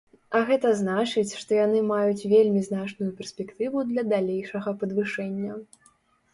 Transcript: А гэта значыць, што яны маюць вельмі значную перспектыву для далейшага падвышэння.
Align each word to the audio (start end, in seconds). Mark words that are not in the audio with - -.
А 0.37 0.39
гэта 0.47 0.69
значыць, 0.79 1.33
што 1.41 1.51
яны 1.59 1.83
маюць 1.91 2.27
вельмі 2.33 2.65
значную 2.69 3.11
перспектыву 3.21 3.87
для 3.93 4.07
далейшага 4.17 4.69
падвышэння. 4.83 5.63